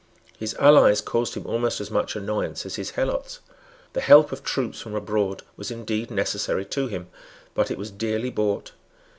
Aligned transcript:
His 0.39 0.55
allies 0.55 0.99
caused 0.99 1.35
him 1.35 1.45
almost 1.45 1.79
as 1.79 1.91
much 1.91 2.15
annoyance 2.15 2.65
as 2.65 2.73
his 2.75 2.89
helots. 2.97 3.39
The 3.93 4.01
help 4.01 4.31
of 4.31 4.43
troops 4.43 4.81
from 4.81 4.95
abroad 4.95 5.43
was 5.55 5.69
indeed 5.69 6.09
necessary 6.09 6.65
to 6.73 6.87
him; 6.87 7.07
but 7.53 7.69
it 7.69 7.77
was 7.77 7.91
dearly 7.91 8.31
bought. 8.31 8.71